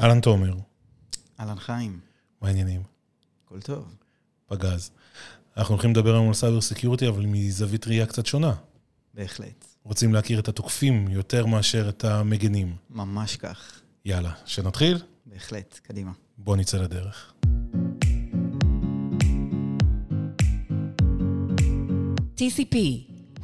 [0.00, 0.54] אהלן תומר,
[1.40, 2.00] אהלן חיים,
[2.42, 2.82] מה העניינים?
[3.44, 3.94] הכל טוב.
[4.46, 4.90] פגז.
[5.56, 8.54] אנחנו הולכים לדבר היום על סייבר סקיורטי, אבל מזווית ראייה קצת שונה.
[9.14, 9.64] בהחלט.
[9.84, 12.76] רוצים להכיר את התוקפים יותר מאשר את המגנים.
[12.90, 13.80] ממש כך.
[14.04, 14.98] יאללה, שנתחיל?
[15.26, 16.12] בהחלט, קדימה.
[16.38, 17.32] בוא נצא לדרך.
[22.36, 22.76] TCP,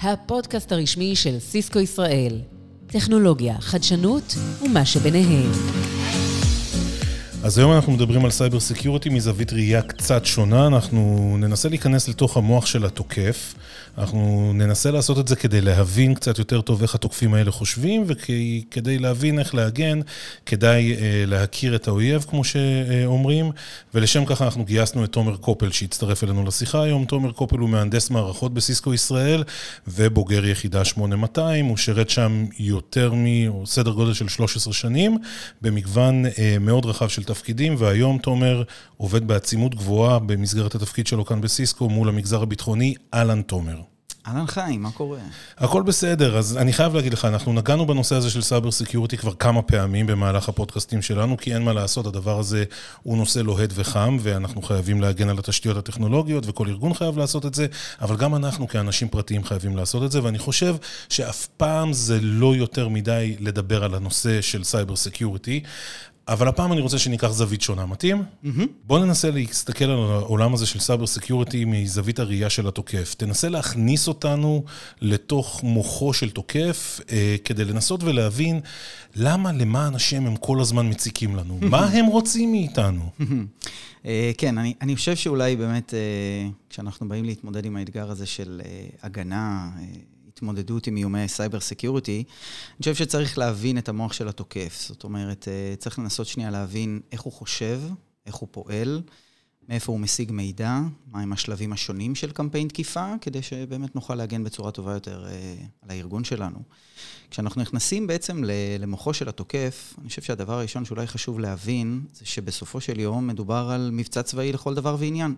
[0.01, 2.41] הפודקאסט הרשמי של סיסקו ישראל.
[2.87, 5.51] טכנולוגיה, חדשנות ומה שביניהם.
[7.45, 12.37] אז היום אנחנו מדברים על cyber security מזווית ראייה קצת שונה, אנחנו ננסה להיכנס לתוך
[12.37, 13.55] המוח של התוקף,
[13.99, 18.99] אנחנו ננסה לעשות את זה כדי להבין קצת יותר טוב איך התוקפים האלה חושבים, וכדי
[18.99, 20.01] להבין איך להגן,
[20.47, 23.51] כדאי אה, להכיר את האויב, כמו שאומרים,
[23.95, 27.05] ולשם כך אנחנו גייסנו את תומר קופל שהצטרף אלינו לשיחה היום.
[27.05, 29.45] תומר קופל הוא מהנדס מערכות בסיסקו ישראל,
[29.89, 33.49] ובוגר יחידה 8200, הוא שירת שם יותר מ...
[33.49, 35.19] או סדר גודל של 13 שנים,
[35.63, 37.34] במגוון אה, מאוד רחב של תפקידים,
[37.79, 38.63] והיום תומר
[38.97, 43.81] עובד בעצימות גבוהה במסגרת התפקיד שלו כאן בסיסקו מול המגזר הביטחוני, אהלן תומר.
[44.27, 45.19] אהלן חיים, מה קורה?
[45.59, 49.35] הכל בסדר, אז אני חייב להגיד לך, אנחנו נגענו בנושא הזה של cyber security כבר
[49.35, 52.65] כמה פעמים במהלך הפודקאסטים שלנו, כי אין מה לעשות, הדבר הזה
[53.03, 57.55] הוא נושא לוהט וחם, ואנחנו חייבים להגן על התשתיות הטכנולוגיות, וכל ארגון חייב לעשות את
[57.55, 57.67] זה,
[58.01, 60.77] אבל גם אנחנו כאנשים פרטיים חייבים לעשות את זה, ואני חושב
[61.09, 65.63] שאף פעם זה לא יותר מדי לדבר על הנושא של cyber security.
[66.29, 68.23] אבל הפעם אני רוצה שניקח זווית שונה, מתאים?
[68.45, 68.67] Mm-hmm.
[68.85, 73.15] בוא ננסה להסתכל על העולם הזה של cyber security מזווית הראייה של התוקף.
[73.15, 74.65] תנסה להכניס אותנו
[75.01, 78.61] לתוך מוחו של תוקף, אה, כדי לנסות ולהבין
[79.17, 81.59] למה, למען השם, הם כל הזמן מציקים לנו.
[81.61, 83.11] מה הם רוצים מאיתנו?
[84.07, 88.61] אה, כן, אני, אני חושב שאולי באמת, אה, כשאנחנו באים להתמודד עם האתגר הזה של
[88.65, 89.85] אה, הגנה, אה,
[90.35, 92.25] התמודדות עם איומי cyber security,
[92.71, 94.79] אני חושב שצריך להבין את המוח של התוקף.
[94.89, 97.81] זאת אומרת, אה, צריך לנסות שנייה להבין איך הוא חושב,
[98.27, 99.03] איך הוא פועל,
[99.69, 100.81] מאיפה הוא משיג מידע,
[101.13, 105.91] מהם השלבים השונים של קמפיין תקיפה, כדי שבאמת נוכל להגן בצורה טובה יותר אה, על
[105.91, 106.59] הארגון שלנו.
[107.31, 108.43] כשאנחנו נכנסים בעצם
[108.79, 113.71] למוחו של התוקף, אני חושב שהדבר הראשון שאולי חשוב להבין, זה שבסופו של יום מדובר
[113.71, 115.35] על מבצע צבאי לכל דבר ועניין.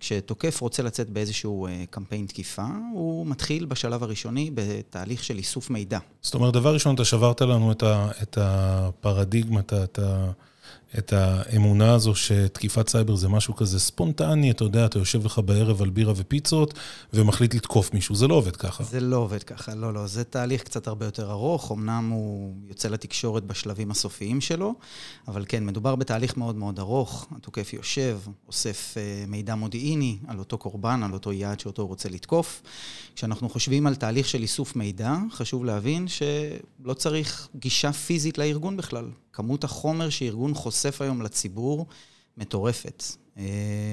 [0.00, 5.98] כשתוקף רוצה לצאת באיזשהו אה, קמפיין תקיפה, הוא מתחיל בשלב הראשוני בתהליך של איסוף מידע.
[6.22, 10.30] זאת אומרת, דבר ראשון, אתה שברת לנו את, ה, את הפרדיגמה, את ה...
[10.98, 15.82] את האמונה הזו שתקיפת סייבר זה משהו כזה ספונטני, אתה יודע, אתה יושב לך בערב
[15.82, 16.74] על בירה ופיצות
[17.12, 18.84] ומחליט לתקוף מישהו, זה לא עובד ככה.
[18.84, 22.88] זה לא עובד ככה, לא, לא, זה תהליך קצת הרבה יותר ארוך, אמנם הוא יוצא
[22.88, 24.74] לתקשורת בשלבים הסופיים שלו,
[25.28, 28.18] אבל כן, מדובר בתהליך מאוד מאוד ארוך, התוקף יושב,
[28.48, 32.62] אוסף אה, מידע מודיעיני על אותו קורבן, על אותו יעד שאותו הוא רוצה לתקוף.
[33.16, 39.04] כשאנחנו חושבים על תהליך של איסוף מידע, חשוב להבין שלא צריך גישה פיזית לארגון בכלל.
[39.32, 41.86] כמות החומר שארגון חושף היום לציבור
[42.36, 43.04] מטורפת.
[43.38, 43.44] אה,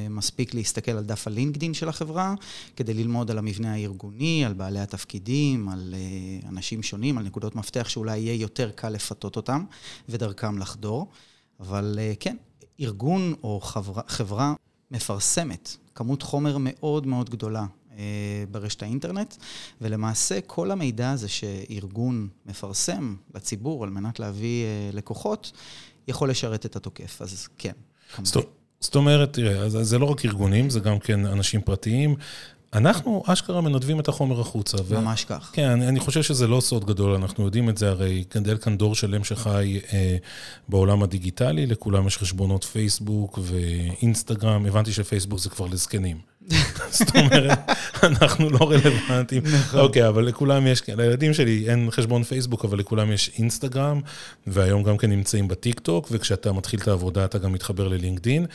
[0.09, 2.35] מספיק להסתכל על דף הלינקדין של החברה,
[2.75, 7.89] כדי ללמוד על המבנה הארגוני, על בעלי התפקידים, על אה, אנשים שונים, על נקודות מפתח
[7.89, 9.65] שאולי יהיה יותר קל לפתות אותם,
[10.09, 11.07] ודרכם לחדור.
[11.59, 12.37] אבל אה, כן,
[12.79, 14.53] ארגון או חברה, חברה
[14.91, 17.65] מפרסמת כמות חומר מאוד מאוד גדולה
[18.51, 19.35] ברשת האינטרנט,
[19.81, 25.51] ולמעשה כל המידע הזה שארגון מפרסם לציבור על מנת להביא לקוחות,
[26.07, 27.71] יכול לשרת את התוקף, אז כן.
[28.79, 32.15] זאת אומרת, תראה, זה לא רק ארגונים, זה גם כן אנשים פרטיים.
[32.73, 34.77] אנחנו אשכרה מנדבים את החומר החוצה.
[34.91, 35.27] ממש ו...
[35.27, 35.49] כך.
[35.53, 38.77] כן, אני, אני חושב שזה לא סוד גדול, אנחנו יודעים את זה, הרי גדל כאן
[38.77, 40.17] דור שלם שחי אה,
[40.69, 46.17] בעולם הדיגיטלי, לכולם יש חשבונות פייסבוק ואינסטגרם, הבנתי שפייסבוק זה כבר לזקנים.
[46.89, 47.59] זאת אומרת,
[48.03, 49.43] אנחנו לא רלוונטיים.
[49.45, 49.79] נכון.
[49.79, 54.01] אוקיי, אבל לכולם יש, לילדים שלי אין חשבון פייסבוק, אבל לכולם יש אינסטגרם,
[54.47, 58.45] והיום גם כן נמצאים בטיק טוק, וכשאתה מתחיל את העבודה אתה גם מתחבר ללינקדין.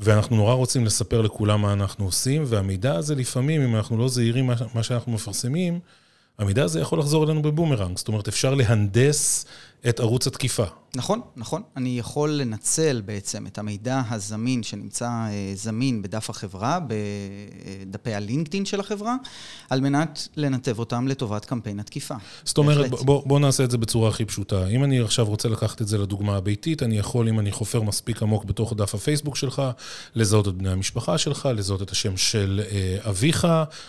[0.00, 4.50] ואנחנו נורא רוצים לספר לכולם מה אנחנו עושים, והמידע הזה לפעמים, אם אנחנו לא זהירים
[4.74, 5.80] מה שאנחנו מפרסמים,
[6.38, 7.96] המידע הזה יכול לחזור אלינו בבומרנג.
[7.96, 9.46] זאת אומרת, אפשר להנדס
[9.88, 10.64] את ערוץ התקיפה.
[10.96, 11.62] נכון, נכון.
[11.76, 18.80] אני יכול לנצל בעצם את המידע הזמין שנמצא אה, זמין בדף החברה, בדפי הלינקדאין של
[18.80, 19.16] החברה,
[19.70, 22.14] על מנת לנתב אותם לטובת קמפיין התקיפה.
[22.44, 24.66] זאת אומרת, בוא, בוא נעשה את זה בצורה הכי פשוטה.
[24.66, 28.22] אם אני עכשיו רוצה לקחת את זה לדוגמה הביתית, אני יכול, אם אני חופר מספיק
[28.22, 29.62] עמוק בתוך דף הפייסבוק שלך,
[30.14, 33.48] לזהות את בני המשפחה שלך, לזהות את השם של אה, אביך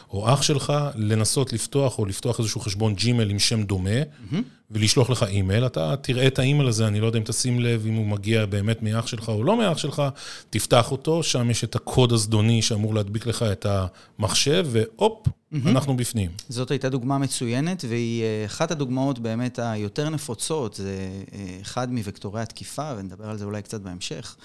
[0.10, 4.02] או אח שלך, לנסות לפתוח או לפתוח איזשהו חשבון ג'ימל עם שם דומה.
[4.02, 4.61] Mm-hmm.
[4.72, 7.94] ולשלוח לך אימייל, אתה תראה את האימייל הזה, אני לא יודע אם תשים לב אם
[7.94, 10.04] הוא מגיע באמת מאח שלך או לא מאח שלך,
[10.50, 15.28] תפתח אותו, שם יש את הקוד הזדוני שאמור להדביק לך את המחשב, והופ,
[15.66, 16.32] אנחנו בפנים.
[16.50, 20.98] זאת הייתה דוגמה מצוינת, והיא אה, אחת הדוגמאות באמת היותר נפוצות, זה
[21.34, 24.36] אה, אחד מוקטורי התקיפה, ונדבר על זה אולי קצת בהמשך,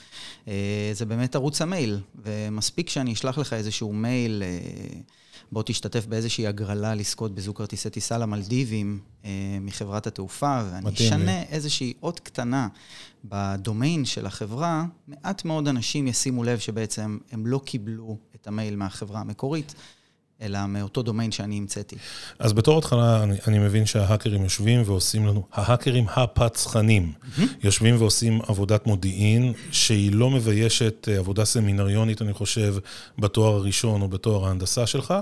[0.49, 2.01] אה, זה באמת ערוץ המייל.
[2.25, 4.43] ומספיק שאני אשלח לך איזשהו מייל,
[5.53, 9.01] בוא תשתתף באיזושהי הגרלה לזכות בזוג כרטיסי טיסה למלדיבים
[9.61, 12.69] מחברת התעופה, ואני אשנה איזושהי אות קטנה
[13.25, 19.21] בדומיין של החברה, מעט מאוד אנשים ישימו לב שבעצם הם לא קיבלו את המייל מהחברה
[19.21, 19.75] המקורית.
[20.43, 21.97] אלא מאותו דומיין שאני המצאתי.
[22.39, 27.43] אז בתור התחלה, אני, אני מבין שההאקרים יושבים ועושים לנו, ההאקרים הפצחנים, mm-hmm.
[27.63, 32.77] יושבים ועושים עבודת מודיעין, שהיא לא מביישת אה, עבודה סמינריונית, אני חושב,
[33.19, 35.15] בתואר הראשון או בתואר ההנדסה שלך,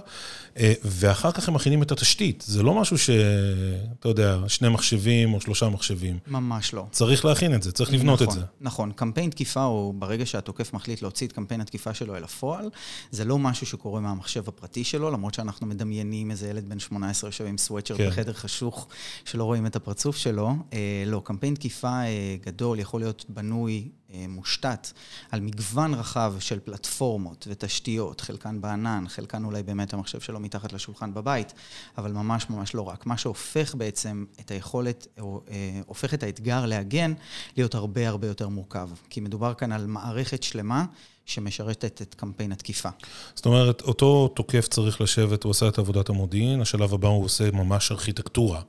[0.58, 2.44] אה, ואחר כך הם מכינים את התשתית.
[2.46, 6.18] זה לא משהו שאתה יודע, שני מחשבים או שלושה מחשבים.
[6.26, 6.86] ממש לא.
[6.90, 8.46] צריך להכין את זה, צריך לבנות נכון, את זה.
[8.60, 12.70] נכון, קמפיין תקיפה, או ברגע שהתוקף מחליט להוציא את קמפיין התקיפה שלו אל הפועל,
[13.10, 15.03] זה לא משהו שקורה מהמחשב הפרטי שלו.
[15.04, 18.08] שלו, למרות שאנחנו מדמיינים איזה ילד בן 18 יושב עם סוואצ'ר כן.
[18.08, 18.88] בחדר חשוך,
[19.24, 20.50] שלא רואים את הפרצוף שלו.
[20.72, 24.92] אה, לא, קמפיין תקיפה אה, גדול יכול להיות בנוי, אה, מושתת,
[25.30, 31.14] על מגוון רחב של פלטפורמות ותשתיות, חלקן בענן, חלקן אולי באמת המחשב שלו מתחת לשולחן
[31.14, 31.52] בבית,
[31.98, 33.06] אבל ממש ממש לא רק.
[33.06, 37.12] מה שהופך בעצם את היכולת, או אה, הופך את האתגר להגן,
[37.56, 38.88] להיות הרבה הרבה יותר מורכב.
[39.10, 40.84] כי מדובר כאן על מערכת שלמה.
[41.26, 42.88] שמשרתת את קמפיין התקיפה.
[43.34, 47.50] זאת אומרת, אותו תוקף צריך לשבת, הוא עושה את עבודת המודיעין, השלב הבא הוא עושה
[47.50, 48.60] ממש ארכיטקטורה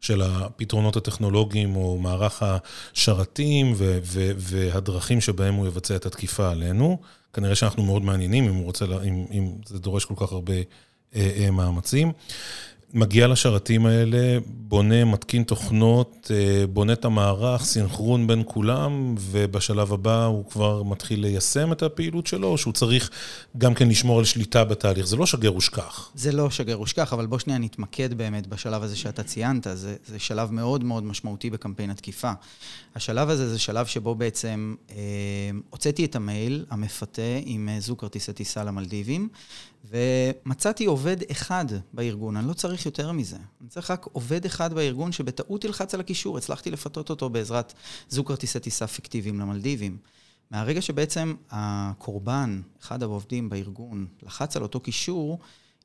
[0.00, 6.98] של הפתרונות הטכנולוגיים או מערך השרתים ו- ו- והדרכים שבהם הוא יבצע את התקיפה עלינו.
[7.32, 10.62] כנראה שאנחנו מאוד מעניינים אם, הוא רוצה, אם, אם זה דורש כל כך הרבה אה,
[11.14, 12.12] אה, מאמצים.
[12.94, 20.24] מגיע לשרתים האלה, בונה, מתקין תוכנות, אה, בונה את המערך, סינכרון בין כולם, ובשלב הבא
[20.24, 23.10] הוא כבר מתחיל ליישם את הפעילות שלו, שהוא צריך
[23.58, 25.06] גם כן לשמור על שליטה בתהליך.
[25.06, 26.10] זה לא שגר ושכח.
[26.14, 29.66] זה לא שגר ושכח, אבל בוא שנייה נתמקד באמת בשלב הזה שאתה ציינת.
[29.74, 32.32] זה, זה שלב מאוד מאוד משמעותי בקמפיין התקיפה.
[32.94, 34.96] השלב הזה זה שלב שבו בעצם אה,
[35.70, 39.28] הוצאתי את המייל המפתה עם אה, זוג כרטיסי טיסה למלדיבים,
[39.84, 43.36] ומצאתי עובד אחד בארגון, אני לא צריך יותר מזה.
[43.60, 47.72] אני צריך רק עובד אחד בארגון שבטעות ילחץ על הקישור, הצלחתי לפתות אותו בעזרת
[48.08, 49.98] זוג כרטיסי טיסה פיקטיביים למלדיבים.
[50.50, 55.38] מהרגע שבעצם הקורבן, אחד העובדים בארגון, לחץ על אותו קישור,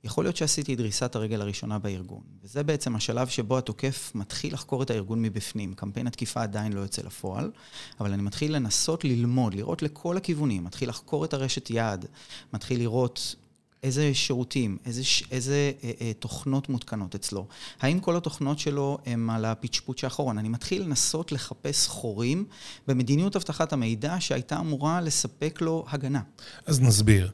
[0.03, 2.21] יכול להיות שעשיתי דריסת הרגל הראשונה בארגון.
[2.43, 5.73] וזה בעצם השלב שבו התוקף מתחיל לחקור את הארגון מבפנים.
[5.73, 7.51] קמפיין התקיפה עדיין לא יוצא לפועל,
[7.99, 12.05] אבל אני מתחיל לנסות ללמוד, לראות לכל הכיוונים, מתחיל לחקור את הרשת יעד,
[12.53, 13.35] מתחיל לראות
[13.83, 15.01] איזה שירותים, איזה,
[15.31, 17.45] איזה אה, אה, תוכנות מותקנות אצלו.
[17.81, 20.37] האם כל התוכנות שלו הן על הפצ'פוט שאחרון?
[20.37, 22.45] אני מתחיל לנסות לחפש חורים
[22.87, 26.21] במדיניות אבטחת המידע שהייתה אמורה לספק לו הגנה.
[26.65, 27.29] אז נסביר.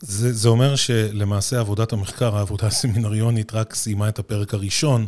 [0.00, 5.06] זה, זה אומר שלמעשה עבודת המחקר, העבודה הסמינריונית, רק סיימה את הפרק הראשון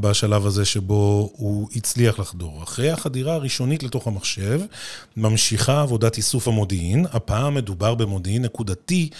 [0.00, 2.62] בשלב הזה שבו הוא הצליח לחדור.
[2.62, 4.60] אחרי החדירה הראשונית לתוך המחשב,
[5.16, 7.06] ממשיכה עבודת איסוף המודיעין.
[7.12, 9.10] הפעם מדובר במודיעין נקודתי.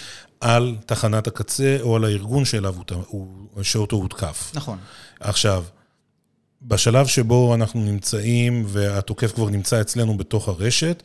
[0.43, 2.75] על תחנת הקצה או על הארגון שאליו
[3.07, 4.51] הוא, שאותו הותקף.
[4.53, 4.77] נכון.
[5.19, 5.63] עכשיו,
[6.61, 11.03] בשלב שבו אנחנו נמצאים והתוקף כבר נמצא אצלנו בתוך הרשת,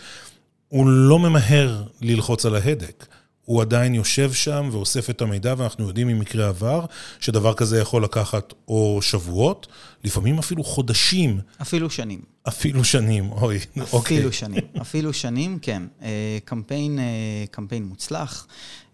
[0.69, 3.07] הוא לא ממהר ללחוץ על ההדק.
[3.49, 6.85] הוא עדיין יושב שם ואוסף את המידע, ואנחנו יודעים ממקרה עבר
[7.21, 9.67] שדבר כזה יכול לקחת או שבועות,
[10.05, 11.41] לפעמים אפילו חודשים.
[11.63, 12.23] אפילו שנים.
[12.49, 14.17] אפילו שנים, אוי, אפילו אוקיי.
[14.19, 15.83] אפילו שנים, אפילו שנים, כן.
[16.03, 18.47] אה, קמפיין, אה, קמפיין מוצלח.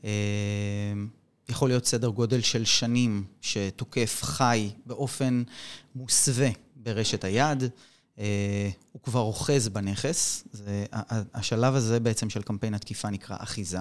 [0.04, 0.10] אה,
[1.48, 5.42] יכול להיות סדר גודל של שנים שתוקף חי באופן
[5.96, 7.62] מוסווה ברשת היד.
[8.18, 10.44] אה, הוא כבר אוחז בנכס.
[10.52, 10.84] זה,
[11.34, 13.78] השלב הזה בעצם של קמפיין התקיפה נקרא אחיזה.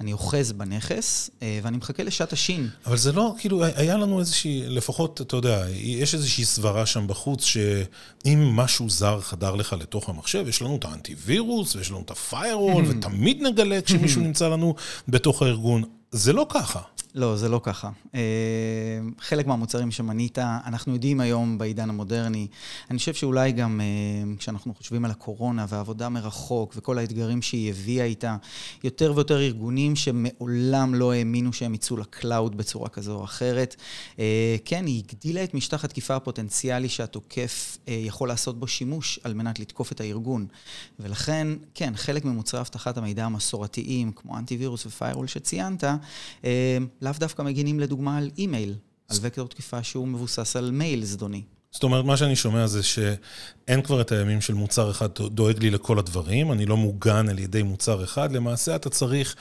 [0.00, 2.68] אני אוחז בנכס, אה, ואני מחכה לשעת השין.
[2.86, 7.44] אבל זה לא, כאילו, היה לנו איזושהי, לפחות, אתה יודע, יש איזושהי סברה שם בחוץ,
[7.44, 12.84] שאם משהו זר חדר לך לתוך המחשב, יש לנו את האנטיווירוס, ויש לנו את הפיירול,
[12.88, 14.74] ותמיד נגלה כשמישהו נמצא לנו
[15.08, 15.84] בתוך הארגון.
[16.12, 16.80] זה לא ככה.
[17.14, 17.90] לא, זה לא ככה.
[18.14, 18.20] אה,
[19.18, 22.46] חלק מהמוצרים שמנית, אנחנו יודעים היום בעידן המודרני,
[22.90, 28.04] אני חושב שאולי גם אה, כשאנחנו חושבים על הקורונה והעבודה מרחוק וכל האתגרים שהיא הביאה
[28.04, 28.36] איתה,
[28.84, 33.76] יותר ויותר ארגונים שמעולם לא האמינו שהם יצאו לקלאוד בצורה כזו או אחרת.
[34.18, 39.58] אה, כן, היא הגדילה את משטח התקיפה הפוטנציאלי שהתוקף יכול לעשות בו שימוש על מנת
[39.58, 40.46] לתקוף את הארגון.
[41.00, 45.84] ולכן, כן, חלק ממוצרי אבטחת המידע המסורתיים, כמו אנטיווירוס ו firewall שציינת,
[47.02, 48.74] לאו דווקא מגינים לדוגמה על אימייל,
[49.08, 51.42] על וקטור תקיפה שהוא מבוסס על מייל זדוני.
[51.72, 55.70] זאת אומרת, מה שאני שומע זה שאין כבר את הימים של מוצר אחד דואג לי
[55.70, 59.36] לכל הדברים, אני לא מוגן על ידי מוצר אחד, למעשה אתה צריך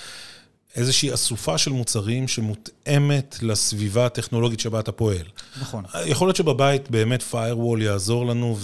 [0.76, 5.26] איזושהי אסופה של מוצרים שמותאמת לסביבה הטכנולוגית שבה אתה פועל.
[5.62, 5.84] נכון.
[6.06, 8.58] יכול להיות שבבית באמת firewall יעזור לנו,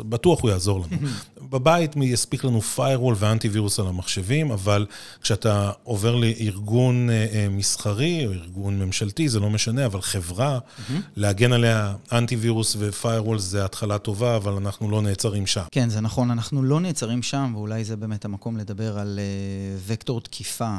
[0.00, 1.08] ובטוח הוא יעזור לנו.
[1.50, 4.86] בבית יספיק לנו firewall ואנטי וירוס על המחשבים, אבל
[5.22, 10.58] כשאתה עובר לארגון אה, אה, מסחרי או ארגון ממשלתי, זה לא משנה, אבל חברה,
[11.16, 15.64] להגן עליה אנטי וירוס ו-firewall זה התחלה טובה, אבל אנחנו לא נעצרים שם.
[15.70, 20.20] כן, זה נכון, אנחנו לא נעצרים שם, ואולי זה באמת המקום לדבר על uh, וקטור
[20.20, 20.76] תקיפה.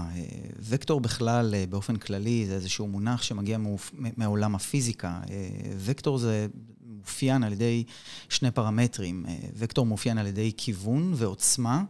[0.60, 3.58] וקטור בכלל, באופן כללי, זה איזשהו מונח שמגיע
[4.18, 5.20] מעולם הפיזיקה.
[5.78, 6.48] וקטור זה
[7.00, 7.84] מאופיין על ידי
[8.30, 9.26] שני פרמטרים.
[9.26, 11.84] Uh, וקטור מאופיין על ידי כיוון ועוצמה.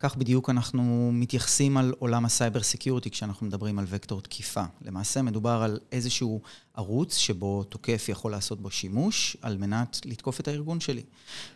[0.00, 4.64] כך בדיוק אנחנו מתייחסים על עולם ה cyber security כשאנחנו מדברים על וקטור תקיפה.
[4.82, 6.40] למעשה מדובר על איזשהו
[6.74, 11.02] ערוץ שבו תוקף יכול לעשות בו שימוש על מנת לתקוף את הארגון שלי.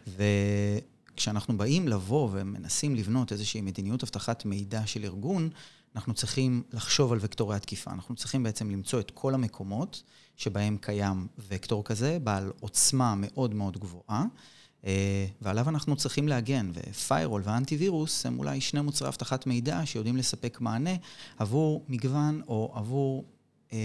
[0.06, 5.50] וכשאנחנו באים לבוא ומנסים לבנות איזושהי מדיניות אבטחת מידע של ארגון,
[5.96, 7.90] אנחנו צריכים לחשוב על וקטורי התקיפה.
[7.90, 10.02] אנחנו צריכים בעצם למצוא את כל המקומות
[10.36, 14.24] שבהם קיים וקטור כזה, בעל עוצמה מאוד מאוד גבוהה.
[14.86, 20.60] אה, ועליו אנחנו צריכים להגן, ופיירול ואנטיווירוס הם אולי שני מוצרי אבטחת מידע שיודעים לספק
[20.60, 20.94] מענה
[21.38, 23.24] עבור מגוון או עבור
[23.72, 23.78] אה,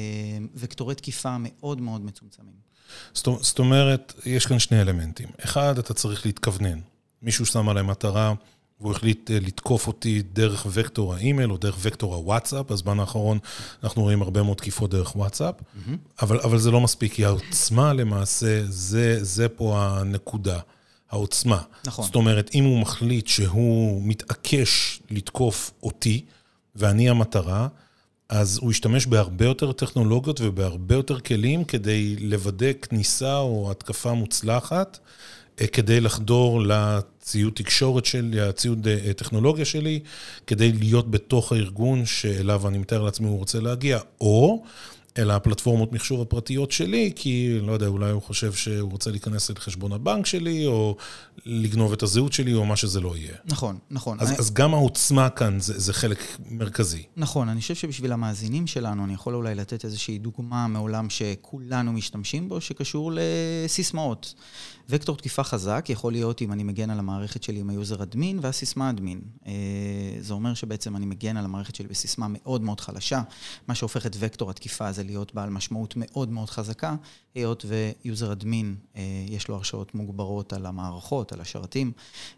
[0.56, 2.70] וקטורי תקיפה מאוד מאוד מצומצמים.
[3.14, 5.30] זאת אומרת, יש כאן שני אלמנטים.
[5.44, 6.80] אחד, אתה צריך להתכוונן.
[7.22, 8.34] מישהו שם עליי מטרה,
[8.82, 13.40] והוא החליט אה, לתקוף אותי דרך וקטור האימייל או דרך וקטור הוואטסאפ, בזמן האחרון
[13.84, 15.92] אנחנו רואים הרבה מאוד תקיפות דרך וואטסאפ, mm-hmm.
[16.22, 20.60] אבל, אבל זה לא מספיק, כי העוצמה למעשה, זה, זה פה הנקודה.
[21.12, 21.62] העוצמה.
[21.86, 22.06] נכון.
[22.06, 26.26] זאת אומרת, אם הוא מחליט שהוא מתעקש לתקוף אותי,
[26.76, 27.68] ואני המטרה,
[28.30, 35.00] אז הוא ישתמש בהרבה יותר טכנולוגיות ובהרבה יותר כלים כדי לוודא כניסה או התקפה מוצלחת,
[35.62, 36.62] אה, כדי לחדור
[37.30, 40.00] לציוד תקשורת שלי, הציוד אה, טכנולוגיה שלי,
[40.48, 44.64] כדי להיות בתוך הארגון שאליו אני מתאר לעצמי הוא רוצה להגיע, או...
[45.20, 49.92] אלא הפלטפורמות מחשוב הפרטיות שלי, כי, לא יודע, אולי הוא חושב שהוא רוצה להיכנס לחשבון
[49.92, 50.96] הבנק שלי, או
[51.46, 53.34] לגנוב את הזהות שלי, או מה שזה לא יהיה.
[53.46, 54.18] נכון, נכון.
[54.20, 54.38] אז, אני...
[54.38, 57.04] אז גם העוצמה כאן זה, זה חלק מרכזי.
[57.18, 62.50] נכון, אני חושב שבשביל המאזינים שלנו, אני יכול אולי לתת איזושהי דוגמה מעולם שכולנו משתמשים
[62.50, 64.34] בו, שקשור לסיסמאות.
[64.90, 68.40] וקטור תקיפה חזק יכול להיות אם אני מגן על המערכת שלי עם ה user admin
[68.42, 69.22] והסיסמה admin.
[69.48, 69.54] אה,
[70.20, 73.22] זה אומר שבעצם אני מגן על המערכת שלי בסיסמה מאוד מאוד חלשה,
[73.68, 76.96] מה שהופך את וקטור התקיפה הזה להיות בעל משמעות מאוד מאוד חזקה,
[77.36, 81.92] היות ו user admin, אה, יש לו הרשאות מוגברות על המערכות, על השרתים,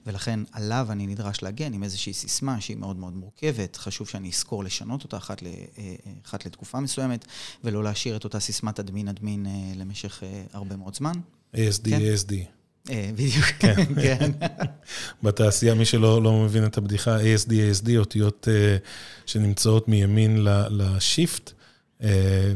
[0.05, 3.75] ולכן עליו אני נדרש להגן עם איזושהי סיסמה שהיא מאוד מאוד מורכבת.
[3.75, 7.25] חשוב שאני אזכור לשנות אותה אחת, אה, אחת לתקופה מסוימת,
[7.63, 10.23] ולא להשאיר את אותה סיסמת admin admin למשך
[10.53, 11.13] הרבה מאוד זמן.
[11.55, 11.99] ASD, כן.
[11.99, 12.61] ASD.
[12.89, 13.85] אה, בדיוק, כן.
[14.03, 14.31] כן.
[15.23, 18.81] בתעשייה, מי שלא לא מבין את הבדיחה, ASD, ASD, אותיות uh,
[19.25, 20.37] שנמצאות מימין
[20.69, 21.51] לשיפט,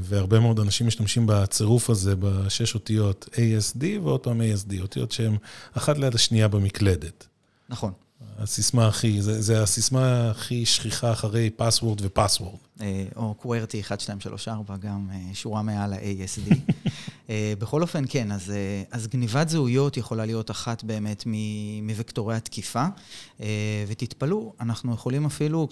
[0.02, 5.38] והרבה מאוד אנשים משתמשים בצירוף הזה, בשש אותיות ASD ועוד פעם ASD, אותיות שהן
[5.74, 7.28] אחת ליד השנייה במקלדת.
[7.70, 7.92] נכון.
[8.38, 12.58] הסיסמה הכי, זה, זה הסיסמה הכי שכיחה אחרי password ופסוורד.
[13.16, 16.54] או QWERTY 1, 2, 3, 4, גם שורה מעל ה-ASD.
[17.30, 21.24] אה, בכל אופן, כן, אז, אה, אז גניבת זהויות יכולה להיות אחת באמת
[21.82, 22.86] מווקטורי התקיפה,
[23.42, 25.68] אה, ותתפלאו, אנחנו יכולים אפילו,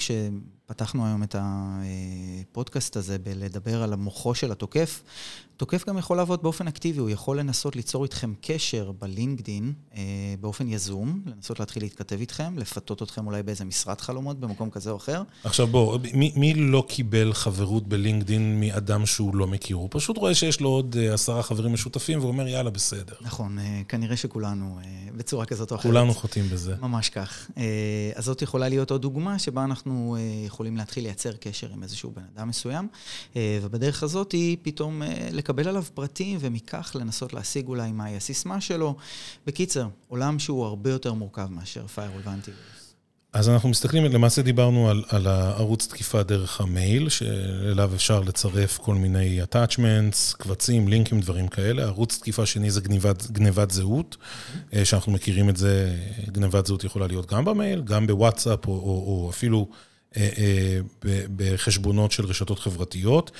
[0.67, 5.03] כשפתחנו היום את הפודקאסט הזה בלדבר על המוחו של התוקף,
[5.57, 10.01] תוקף גם יכול לעבוד באופן אקטיבי, הוא יכול לנסות ליצור איתכם קשר בלינקדין אה,
[10.41, 14.97] באופן יזום, לנסות להתחיל להתכתב איתכם, לפתות אתכם אולי באיזה משרד חלומות במקום כזה או
[14.97, 15.23] אחר.
[15.43, 19.75] עכשיו בוא, מי, מי לא קיבל חברות בלינקדין מאדם שהוא לא מכיר?
[19.75, 23.15] הוא פשוט רואה שיש לו עוד אה, עשרה חברים משותפים והוא אומר, יאללה, בסדר.
[23.21, 24.79] נכון, אה, כנראה שכולנו
[25.15, 25.91] בצורה כזאת או אחרת.
[25.91, 26.75] כולנו חוטאים בזה.
[26.81, 27.49] ממש כך.
[28.15, 30.17] אז זאת יכולה להיות עוד דוגמה שבה אנחנו
[30.53, 32.87] יכולים להתחיל לייצר קשר עם איזשהו בן אדם מסוים,
[33.35, 35.03] אה, ובדרך הזאת היא פתאום...
[35.03, 38.95] אה, לקבל עליו פרטים ומכך לנסות להשיג אולי מהי הסיסמה שלו.
[39.47, 42.83] בקיצר, עולם שהוא הרבה יותר מורכב מאשר firewall ואנטיווירוס.
[43.33, 48.95] אז אנחנו מסתכלים, למעשה דיברנו על, על הערוץ תקיפה דרך המייל, שאליו אפשר לצרף כל
[48.95, 51.83] מיני attachments, קבצים, לינקים, דברים כאלה.
[51.83, 54.75] ערוץ תקיפה שני זה גניבת, גניבת זהות, mm-hmm.
[54.83, 55.95] שאנחנו מכירים את זה,
[56.27, 59.92] גניבת זהות יכולה להיות גם במייל, גם בוואטסאפ, או, או, או אפילו אה, אה,
[61.35, 63.31] בחשבונות של רשתות חברתיות.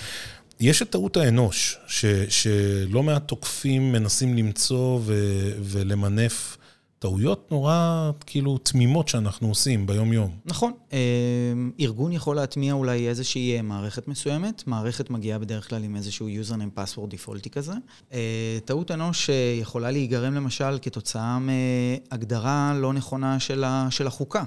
[0.60, 5.14] יש את טעות האנוש, ש, שלא מעט תוקפים מנסים למצוא ו,
[5.62, 6.58] ולמנף
[7.04, 10.32] טעויות נורא כאילו תמימות שאנחנו עושים ביום-יום.
[10.46, 10.72] נכון.
[10.94, 10.98] אה,
[11.80, 14.68] ארגון יכול להטמיע אולי איזושהי מערכת מסוימת.
[14.68, 17.74] מערכת מגיעה בדרך כלל עם איזשהו username password דפולטי כזה.
[18.14, 19.30] אה, טעות אנוש
[19.62, 23.40] יכולה להיגרם למשל כתוצאה מהגדרה לא נכונה
[23.90, 24.44] של החוקה.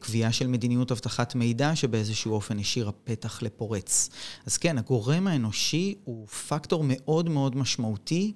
[0.00, 4.10] קביעה של מדיניות אבטחת מידע שבאיזשהו אופן השאירה פתח לפורץ.
[4.46, 8.32] אז כן, הגורם האנושי הוא פקטור מאוד מאוד משמעותי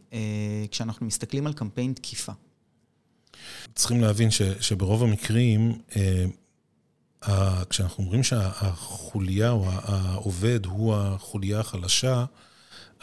[0.70, 2.32] כשאנחנו מסתכלים על קמפיין תקיפה.
[3.74, 12.24] צריכים להבין ש, שברוב המקרים, אה, כשאנחנו אומרים שהחוליה או העובד הוא החוליה החלשה,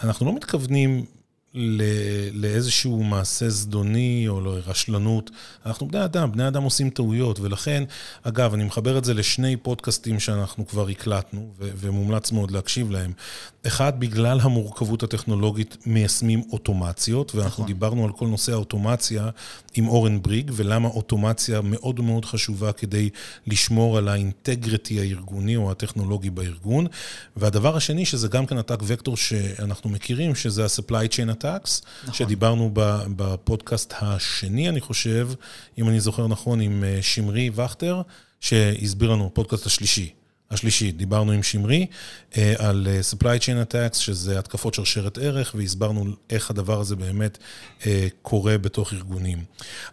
[0.04, 1.06] אנחנו לא מתכוונים
[2.34, 5.32] לאיזשהו מעשה זדוני או לרשלנות.
[5.66, 7.84] אנחנו בני אדם, בני אדם עושים טעויות, ולכן,
[8.24, 13.12] אגב, אני מחבר את זה לשני פודקאסטים שאנחנו כבר הקלטנו, ומומלץ מאוד להקשיב להם.
[13.68, 17.66] אחד, בגלל המורכבות הטכנולוגית מיישמים אוטומציות, ואנחנו נכון.
[17.66, 19.30] דיברנו על כל נושא האוטומציה
[19.74, 23.10] עם אורן בריג, ולמה אוטומציה מאוד מאוד חשובה כדי
[23.48, 26.88] לשמור על האינטגריטי הארגוני או הטכנולוגי בארגון.
[27.36, 32.14] והדבר השני, שזה גם כן הטאק וקטור שאנחנו מכירים, שזה ה-supply chain attacks, נכון.
[32.14, 32.72] שדיברנו
[33.16, 35.30] בפודקאסט השני, אני חושב,
[35.78, 38.02] אם אני זוכר נכון, עם אה, שמרי וכטר,
[38.40, 40.14] שהסביר לנו, פודקאסט השלישי.
[40.52, 41.86] השלישי, דיברנו עם שמרי
[42.38, 47.38] אה, על אה, supply chain attacks, שזה התקפות שרשרת ערך, והסברנו איך הדבר הזה באמת
[47.86, 49.44] אה, קורה בתוך ארגונים.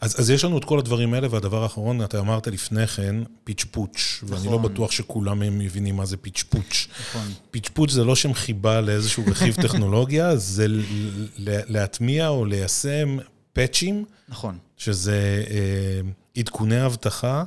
[0.00, 3.64] אז, אז יש לנו את כל הדברים האלה, והדבר האחרון, אתה אמרת לפני כן, פיץ'
[3.70, 4.36] פוץ', נכון.
[4.36, 4.72] ואני לא נכון.
[4.72, 6.86] בטוח שכולם הם מבינים מה זה פיץ' פוץ'.
[7.00, 7.32] נכון.
[7.50, 10.66] פיץ' פוץ' זה לא שם חיבה לאיזשהו רכיב טכנולוגיה, זה
[11.68, 13.16] להטמיע או ליישם
[13.52, 14.04] פאצ'ים.
[14.28, 14.58] נכון.
[14.76, 15.44] שזה
[16.36, 17.44] עדכוני אבטחה.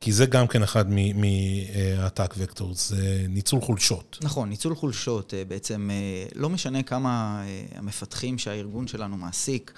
[0.00, 4.18] כי זה גם כן אחד מה attack vectors, זה ניצול חולשות.
[4.22, 5.34] נכון, ניצול חולשות.
[5.34, 9.72] אה, בעצם אה, לא משנה כמה אה, המפתחים שהארגון שלנו מעסיק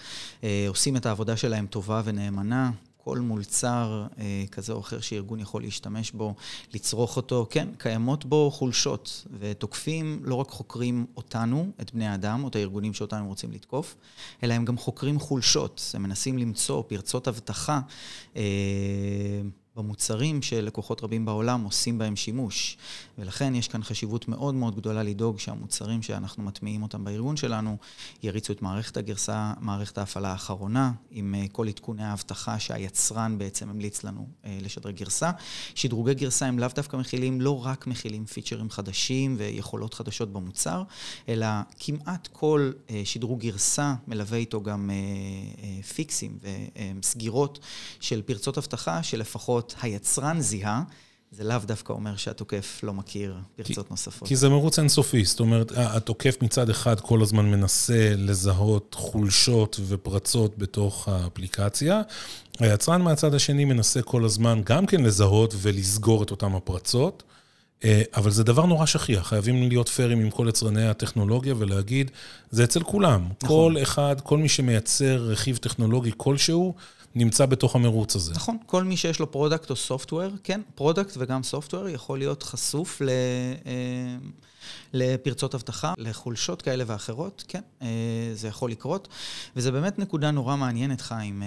[0.68, 2.70] עושים את העבודה שלהם טובה ונאמנה,
[3.08, 6.34] כל מולצר אה, כזה או אחר שארגון יכול להשתמש בו,
[6.74, 12.48] לצרוך אותו, כן, קיימות בו חולשות, ותוקפים לא רק חוקרים אותנו, את בני האדם, או
[12.48, 13.96] את הארגונים שאותם הם רוצים לתקוף,
[14.42, 15.90] אלא הם גם חוקרים חולשות.
[15.94, 17.80] הם מנסים למצוא פרצות אבטחה.
[18.36, 18.42] אה,
[19.78, 22.76] במוצרים שלקוחות רבים בעולם עושים בהם שימוש.
[23.18, 27.76] ולכן יש כאן חשיבות מאוד מאוד גדולה לדאוג שהמוצרים שאנחנו מטמיעים אותם בארגון שלנו,
[28.22, 34.04] יריצו את מערכת הגרסה, מערכת ההפעלה האחרונה, עם אה, כל עדכוני האבטחה שהיצרן בעצם המליץ
[34.04, 35.30] לנו אה, לשדרג גרסה.
[35.74, 40.82] שדרוגי גרסה הם לאו דווקא מכילים, לא רק מכילים פיצ'רים חדשים ויכולות חדשות במוצר,
[41.28, 41.46] אלא
[41.78, 44.90] כמעט כל אה, שדרוג גרסה מלווה איתו גם
[45.94, 46.38] פיקסים
[46.98, 47.58] וסגירות
[48.00, 50.82] של פרצות אבטחה שלפחות לפחות היצרן זיהה,
[51.30, 54.28] זה לאו דווקא אומר שהתוקף לא מכיר פרצות כי, נוספות.
[54.28, 60.58] כי זה מרוץ אינסופי, זאת אומרת, התוקף מצד אחד כל הזמן מנסה לזהות חולשות ופרצות
[60.58, 62.02] בתוך האפליקציה,
[62.58, 67.22] היצרן מהצד השני מנסה כל הזמן גם כן לזהות ולסגור את אותן הפרצות.
[67.84, 72.10] אה, אבל זה דבר נורא שכיח, חייבים להיות פיירים עם כל יצרני הטכנולוגיה ולהגיד,
[72.50, 73.28] זה אצל כולם.
[73.42, 73.48] נכון.
[73.48, 76.74] כל אחד, כל מי שמייצר רכיב טכנולוגי כלשהו,
[77.18, 78.32] נמצא בתוך המרוץ הזה.
[78.34, 83.00] נכון, כל מי שיש לו product או software, כן, product וגם software יכול להיות חשוף
[83.00, 83.08] ל...
[83.66, 84.16] אה,
[84.92, 87.88] לפרצות אבטחה, לחולשות כאלה ואחרות, כן, אה,
[88.34, 89.08] זה יכול לקרות.
[89.56, 91.42] וזה באמת נקודה נורא מעניינת, חיים.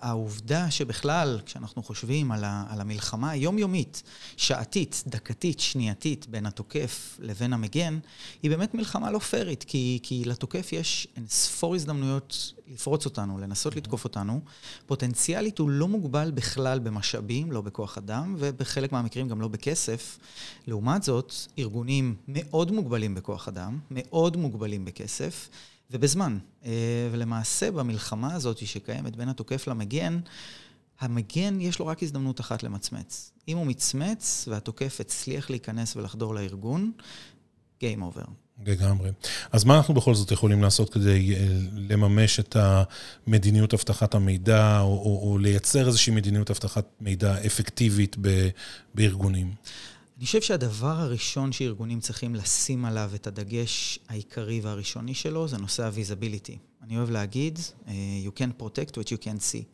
[0.00, 4.02] העובדה שבכלל, כשאנחנו חושבים על, ה, על המלחמה היומיומית,
[4.36, 7.98] שעתית, דקתית, שנייתית, בין התוקף לבין המגן,
[8.42, 13.76] היא באמת מלחמה לא פיירית, כי, כי לתוקף יש אין ספור הזדמנויות לפרוץ אותנו, לנסות
[13.76, 14.40] לתקוף אותנו.
[14.86, 20.18] פוטנציאלית הוא לא מוגבל בכלל במשאבים, לא בכוח אדם, ובחלק מהמקרים גם לא בכסף.
[20.66, 25.48] לעומת זאת, ארגונים מאוד מוגבלים בכוח אדם, מאוד מוגבלים בכסף.
[25.90, 26.38] ובזמן.
[26.64, 26.70] אה,
[27.12, 30.20] ולמעשה במלחמה הזאת שקיימת בין התוקף למגן,
[31.00, 33.32] המגן יש לו רק הזדמנות אחת למצמץ.
[33.48, 36.92] אם הוא מצמץ והתוקף הצליח להיכנס ולחדור לארגון,
[37.80, 38.30] Game over.
[38.66, 39.10] לגמרי.
[39.52, 44.86] אז מה אנחנו בכל זאת יכולים לעשות כדי אה, לממש את המדיניות אבטחת המידע, או,
[44.86, 48.48] או, או לייצר איזושהי מדיניות אבטחת מידע אפקטיבית ב,
[48.94, 49.54] בארגונים?
[50.16, 55.84] אני חושב שהדבר הראשון שארגונים צריכים לשים עליו את הדגש העיקרי והראשוני שלו זה נושא
[55.84, 56.56] ה-visibility.
[56.82, 57.88] אני אוהב להגיד, uh,
[58.26, 59.64] you can protect what you can see.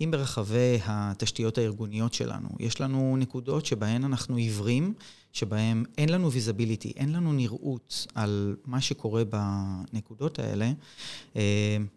[0.00, 4.94] אם ברחבי התשתיות הארגוניות שלנו יש לנו נקודות שבהן אנחנו עיוורים,
[5.32, 10.72] שבהן אין לנו visibility, אין לנו נראות על מה שקורה בנקודות האלה,
[11.34, 11.36] uh,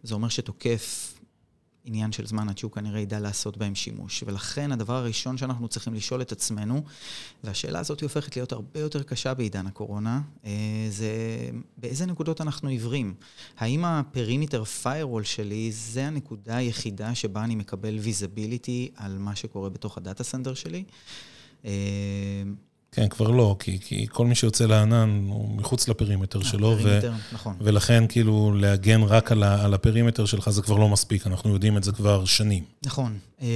[0.04, 1.19] זה אומר שתוקף
[1.90, 4.24] עניין של זמן עד שהוא כנראה ידע לעשות בהם שימוש.
[4.28, 6.84] ולכן הדבר הראשון שאנחנו צריכים לשאול את עצמנו,
[7.44, 10.52] והשאלה הזאת הופכת להיות הרבה יותר קשה בעידן הקורונה, אה,
[10.90, 11.12] זה
[11.78, 13.14] באיזה נקודות אנחנו עיוורים.
[13.58, 19.70] האם ה perimeter firewall שלי זה הנקודה היחידה שבה אני מקבל visibility על מה שקורה
[19.70, 20.84] בתוך ה data center שלי?
[22.90, 26.78] אה, כן, כבר לא, כי, כי כל מי שיוצא לענן הוא מחוץ ל perimeter שלו,
[26.82, 27.56] perimeter, נכון.
[27.60, 31.54] ולכן כאילו להגן רק על, ה, על ה perimeter שלך זה כבר לא מספיק, אנחנו
[31.54, 32.64] יודעים את זה כבר שנים.
[32.86, 33.48] נכון, אה,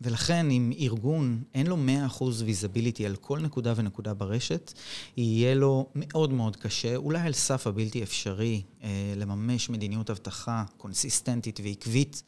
[0.00, 1.76] ולכן אם ארגון אין לו
[2.20, 4.72] 100% visibility על כל נקודה ונקודה ברשת,
[5.16, 11.60] יהיה לו מאוד מאוד קשה, אולי על סף הבלתי אפשרי, אה, לממש מדיניות אבטחה קונסיסטנטית
[11.64, 12.22] ועקבית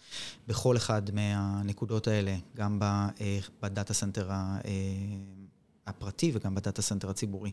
[0.49, 4.59] בכל אחד מהנקודות האלה, גם אה, ב data center ה...
[5.87, 7.51] הפרטי וגם ב data center הציבורי.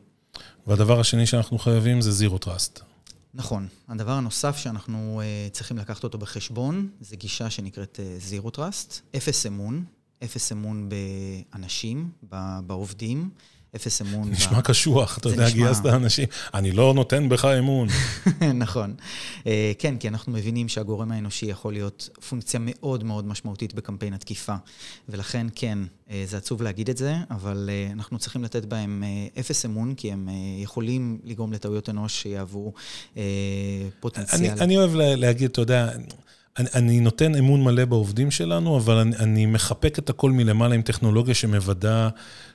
[0.68, 2.80] והדבר השני שאנחנו חייבים זה zero trust.
[3.34, 3.68] נכון.
[3.88, 9.02] הדבר הנוסף שאנחנו אה, צריכים לקחת אותו בחשבון, זה גישה שנקראת zero אה, trust.
[9.18, 9.86] אפס אמון,
[10.24, 12.12] אפס אמון באנשים,
[12.68, 13.30] בעובדים.
[13.76, 14.30] אפס אמון.
[14.30, 17.88] נשמע קשוח, אתה יודע, גייסת אנשים, אני לא נותן בך אמון.
[18.54, 18.96] נכון.
[19.48, 24.56] אה, כן, כי אנחנו מבינים שהגורם האנושי יכול להיות פונקציה מאוד מאוד משמעותית בקמפיין התקיפה.
[25.10, 29.04] ולכן, כן, אה, זה עצוב להגיד את זה, אבל אה, אנחנו צריכים לתת בהם
[29.40, 30.30] אפס אמון, כי הם
[30.62, 32.74] יכולים לגרום לטעויות אנוש שיהוו
[34.00, 34.52] פוטנציאל.
[34.60, 35.92] אני אוהב להגיד, אתה יודע...
[36.60, 40.82] אני, אני נותן אמון מלא בעובדים שלנו, אבל אני, אני מחפק את הכל מלמעלה עם
[40.82, 42.10] טכנולוגיה שמוודא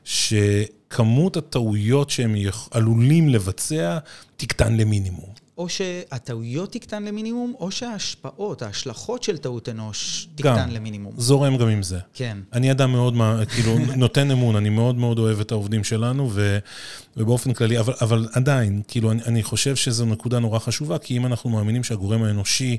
[0.05, 2.35] שכמות הטעויות שהם
[2.71, 3.99] עלולים לבצע
[4.37, 5.31] תקטן למינימום.
[5.59, 11.13] או שהטעויות תקטן למינימום, או שההשפעות, ההשלכות של טעות אנוש תקטן גם, למינימום.
[11.17, 11.99] זורם גם עם זה.
[12.15, 12.39] כן.
[12.53, 13.15] אני אדם מאוד,
[13.49, 16.59] כאילו, נותן אמון, אני מאוד מאוד אוהב את העובדים שלנו, ו,
[17.19, 21.27] ובאופן כללי, אבל, אבל עדיין, כאילו, אני, אני חושב שזו נקודה נורא חשובה, כי אם
[21.27, 22.77] אנחנו מאמינים שהגורם האנושי,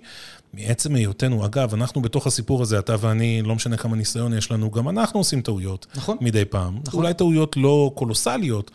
[0.53, 4.71] מעצם היותנו, אגב, אנחנו בתוך הסיפור הזה, אתה ואני, לא משנה כמה ניסיון יש לנו,
[4.71, 5.87] גם אנחנו עושים טעויות.
[5.95, 6.17] נכון.
[6.21, 6.79] מדי פעם.
[6.87, 6.99] נכון.
[6.99, 8.71] אולי טעויות לא קולוסליות,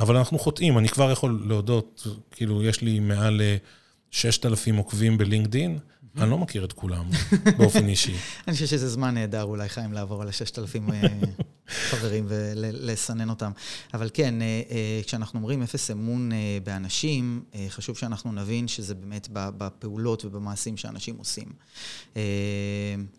[0.00, 0.78] אבל אנחנו חוטאים.
[0.78, 3.40] אני כבר יכול להודות, כאילו, יש לי מעל
[4.10, 5.78] 6,000 עוקבים בלינקדין.
[6.20, 7.04] אני לא מכיר את כולם
[7.58, 8.14] באופן אישי.
[8.46, 11.00] אני חושב שזה זמן נהדר אולי, חיים, לעבור על ה-6,000 אה,
[11.90, 13.50] חברים ולסנן אותם.
[13.94, 16.30] אבל כן, אה, אה, כשאנחנו אומרים אפס אמון
[16.64, 21.48] באנשים, חשוב שאנחנו נבין שזה באמת בפעולות ובמעשים שאנשים עושים.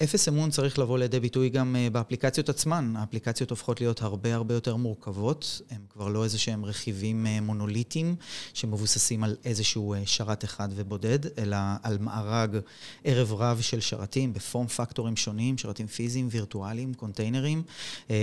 [0.03, 2.93] אפס אמון צריך לבוא לידי ביטוי גם באפליקציות עצמן.
[2.97, 5.61] האפליקציות הופכות להיות הרבה הרבה יותר מורכבות.
[5.69, 8.15] הן כבר לא איזה שהם רכיבים מונוליטיים
[8.53, 12.57] שמבוססים על איזשהו שרת אחד ובודד, אלא על מארג
[13.03, 17.63] ערב רב של שרתים בפורם פקטורים שונים, שרתים פיזיים, וירטואליים, קונטיינרים,
[18.09, 18.15] אה,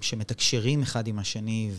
[0.00, 1.70] שמתקשרים אחד עם השני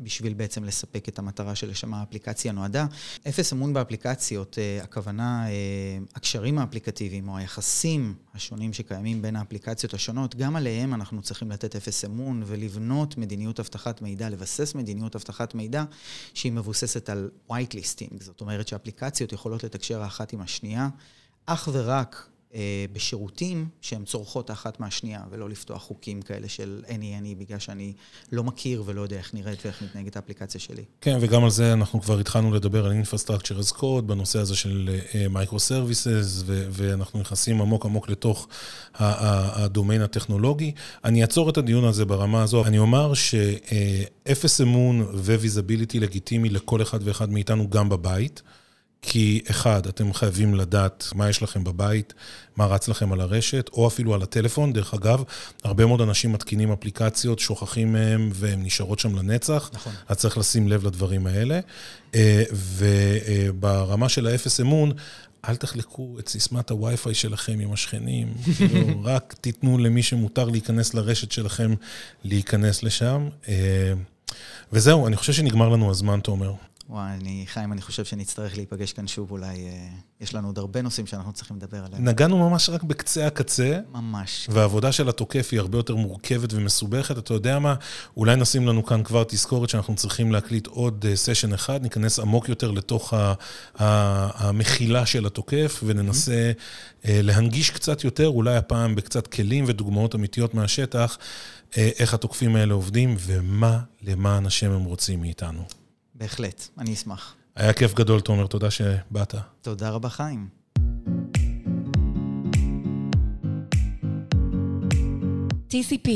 [0.00, 2.86] בשביל בעצם לספק את המטרה שלשם האפליקציה נועדה.
[3.28, 5.52] אפס אמון באפליקציות, אה, הכוונה, אה,
[6.14, 12.04] הקשרים האפליקטיביים או היחסים השונים שקיימים בין האפליקציות השונות, גם עליהם אנחנו צריכים לתת אפס
[12.04, 15.84] אמון ולבנות מדיניות אבטחת מידע, לבסס מדיניות אבטחת מידע
[16.34, 18.22] שהיא מבוססת על white listing.
[18.24, 20.88] זאת אומרת שאפליקציות יכולות לתקשר האחת עם השנייה.
[21.46, 27.38] אך ורק אה, בשירותים שהן צורכות אחת מהשנייה, ולא לפתוח חוקים כאלה של any any,
[27.38, 27.92] בגלל שאני
[28.32, 30.84] לא מכיר ולא יודע איך נראית ואיך מתנהגת האפליקציה שלי.
[31.00, 35.00] כן, וגם על זה אנחנו כבר התחלנו לדבר על Infrastructure as Code, בנושא הזה של
[35.32, 38.48] Microservices, uh, ואנחנו נכנסים עמוק עמוק לתוך
[38.94, 40.72] הדומיין הטכנולוגי.
[41.04, 42.64] אני אעצור את הדיון הזה ברמה הזו.
[42.66, 48.42] אני אומר שאפס אמון וויזביליטי לגיטימי לכל אחד ואחד מאיתנו גם בבית.
[49.02, 52.14] כי אחד, אתם חייבים לדעת מה יש לכם בבית,
[52.56, 54.72] מה רץ לכם על הרשת, או אפילו על הטלפון.
[54.72, 55.24] דרך אגב,
[55.64, 59.70] הרבה מאוד אנשים מתקינים אפליקציות, שוכחים מהם והן נשארות שם לנצח.
[59.72, 59.92] נכון.
[60.08, 61.60] אז צריך לשים לב לדברים האלה.
[62.14, 64.92] אה, וברמה של האפס אמון,
[65.48, 71.32] אל תחלקו את סיסמת הווי-פיי שלכם עם השכנים, כאילו, רק תיתנו למי שמותר להיכנס לרשת
[71.32, 71.74] שלכם
[72.24, 73.28] להיכנס לשם.
[73.48, 73.92] אה,
[74.72, 76.52] וזהו, אני חושב שנגמר לנו הזמן, תומר.
[76.90, 79.88] וואי, אני, חיים, אני חושב שנצטרך להיפגש כאן שוב, אולי אה,
[80.20, 82.04] יש לנו עוד הרבה נושאים שאנחנו צריכים לדבר עליהם.
[82.04, 83.78] נגענו ממש רק בקצה הקצה.
[83.92, 84.48] ממש.
[84.52, 87.18] והעבודה של התוקף היא הרבה יותר מורכבת ומסובכת.
[87.18, 87.74] אתה יודע מה?
[88.16, 92.48] אולי נשים לנו כאן כבר תזכורת שאנחנו צריכים להקליט עוד סשן אה, אחד, ניכנס עמוק
[92.48, 93.34] יותר לתוך ה,
[93.78, 97.08] ה, המחילה של התוקף, וננסה mm-hmm.
[97.08, 101.18] אה, להנגיש קצת יותר, אולי הפעם בקצת כלים ודוגמאות אמיתיות מהשטח,
[101.76, 105.79] אה, איך התוקפים האלה עובדים ומה למען השם הם רוצים מאיתנו.
[106.20, 107.34] בהחלט, אני אשמח.
[107.56, 109.34] היה כיף גדול, תומר, תודה שבאת.
[109.62, 110.48] תודה רבה, חיים.
[115.70, 116.08] TCP,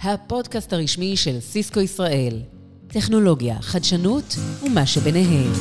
[0.00, 2.42] הפודקאסט הרשמי של סיסקו ישראל.
[2.86, 5.52] טכנולוגיה, חדשנות ומה שביניהם.